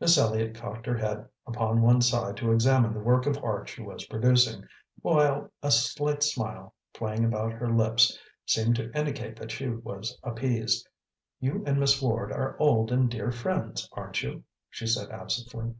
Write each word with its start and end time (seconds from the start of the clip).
Miss 0.00 0.18
Elliott 0.18 0.54
cocked 0.54 0.84
her 0.84 0.98
head 0.98 1.26
upon 1.46 1.80
one 1.80 2.02
side 2.02 2.36
to 2.36 2.52
examine 2.52 2.92
the 2.92 3.00
work 3.00 3.24
of 3.24 3.42
art 3.42 3.70
she 3.70 3.80
was 3.80 4.04
producing, 4.04 4.64
while 5.00 5.50
a 5.62 5.70
slight 5.70 6.22
smile, 6.22 6.74
playing 6.92 7.24
about 7.24 7.52
her 7.54 7.72
lips, 7.72 8.18
seemed 8.44 8.76
to 8.76 8.92
indicate 8.94 9.34
that 9.36 9.50
she 9.50 9.68
was 9.68 10.18
appeased. 10.22 10.86
"You 11.40 11.62
and 11.66 11.80
Miss 11.80 12.02
Ward 12.02 12.32
are 12.32 12.54
old 12.58 12.92
and 12.92 13.08
dear 13.10 13.30
friends, 13.32 13.88
aren't 13.92 14.22
you?" 14.22 14.44
she 14.68 14.84
asked 14.84 15.08
absently. 15.10 15.74